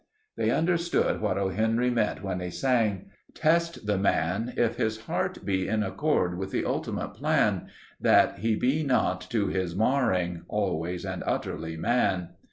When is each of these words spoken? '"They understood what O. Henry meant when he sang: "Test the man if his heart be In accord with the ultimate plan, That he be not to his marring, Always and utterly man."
'"They 0.35 0.49
understood 0.49 1.21
what 1.21 1.37
O. 1.37 1.49
Henry 1.49 1.91
meant 1.91 2.23
when 2.23 2.39
he 2.39 2.49
sang: 2.49 3.11
"Test 3.35 3.85
the 3.85 3.99
man 3.99 4.51
if 4.57 4.77
his 4.77 5.01
heart 5.01 5.45
be 5.45 5.67
In 5.67 5.83
accord 5.83 6.39
with 6.39 6.49
the 6.49 6.65
ultimate 6.65 7.09
plan, 7.09 7.67
That 7.99 8.39
he 8.39 8.55
be 8.55 8.81
not 8.81 9.21
to 9.29 9.49
his 9.49 9.75
marring, 9.75 10.41
Always 10.47 11.05
and 11.05 11.21
utterly 11.27 11.77
man." 11.77 12.29